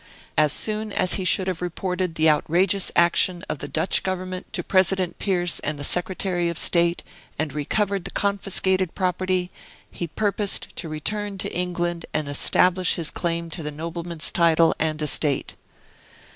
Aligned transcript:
As 0.35 0.51
soon 0.51 0.91
as 0.91 1.13
he 1.13 1.25
should 1.25 1.45
have 1.45 1.61
reported 1.61 2.15
the 2.15 2.27
outrageous 2.27 2.91
action 2.95 3.43
of 3.47 3.59
the 3.59 3.67
Dutch 3.67 4.01
government 4.01 4.51
to 4.51 4.63
President 4.63 5.19
Pierce 5.19 5.59
and 5.59 5.77
the 5.77 5.83
Secretary 5.83 6.49
of 6.49 6.57
State, 6.57 7.03
and 7.37 7.53
recovered 7.53 8.05
the 8.05 8.09
confiscated 8.09 8.95
property, 8.95 9.51
he 9.91 10.07
purposed 10.07 10.75
to 10.77 10.89
return 10.89 11.37
to 11.37 11.53
England 11.55 12.07
and 12.15 12.27
establish 12.27 12.95
his 12.95 13.11
claim 13.11 13.51
to 13.51 13.61
the 13.61 13.69
nobleman's 13.69 14.31
title 14.31 14.73
and 14.79 14.99
estate. 15.03 15.53